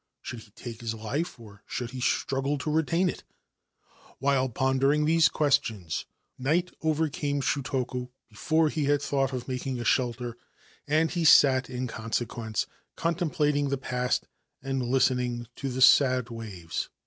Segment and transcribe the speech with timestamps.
[0.23, 3.23] Should he take his life, or should he struggle retain it?
[4.17, 6.05] While pondering these questions
[6.39, 10.37] night ercame Shutoku before he had thought of making shelter,
[10.87, 14.23] and he sat, in consequence, contemplating the st
[14.63, 16.89] and listening to the sad waves.